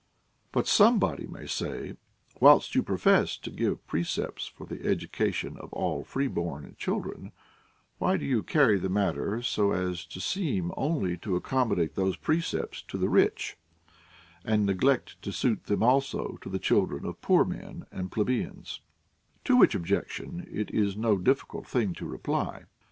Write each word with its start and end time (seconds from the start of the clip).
But, 0.51 0.65
somebody 0.65 1.27
may 1.27 1.45
say, 1.45 1.95
whilst 2.39 2.73
you 2.73 2.81
profess 2.81 3.37
to 3.37 3.51
give 3.51 3.85
precepts 3.85 4.47
for 4.47 4.65
the 4.65 4.83
education 4.87 5.57
of 5.57 5.71
all 5.73 6.03
free 6.03 6.25
born 6.25 6.75
children, 6.79 7.31
why 7.99 8.17
do 8.17 8.25
you 8.25 8.41
carry 8.41 8.79
the 8.79 8.89
matter 8.89 9.43
so 9.43 9.73
as 9.73 10.03
to 10.05 10.19
seem 10.19 10.71
only 10.75 11.17
to 11.17 11.35
accommodate 11.35 11.93
those 11.93 12.15
precepts 12.17 12.81
to 12.87 12.97
the 12.97 13.09
rich, 13.09 13.57
and 14.43 14.65
neglect 14.65 15.21
to 15.21 15.31
suit 15.31 15.65
them 15.65 15.83
also 15.83 16.39
to 16.41 16.49
the 16.49 16.57
children 16.57 17.05
of 17.05 17.21
poor 17.21 17.45
men 17.45 17.85
and 17.91 18.11
plebeians] 18.11 18.81
To 19.45 19.55
which 19.55 19.75
objection 19.75 20.47
it 20.51 20.71
is 20.71 20.97
no 20.97 21.15
difficult 21.19 21.67
thing 21.67 21.93
to 21.93 22.07
reply. 22.07 22.63